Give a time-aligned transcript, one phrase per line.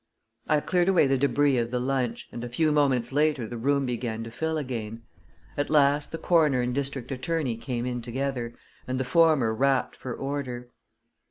[0.49, 3.85] I cleared away the débris of the lunch, and a few moments later the room
[3.85, 5.03] began to fill again.
[5.55, 8.55] At last the coroner and district attorney came in together,
[8.87, 10.69] and the former rapped for order.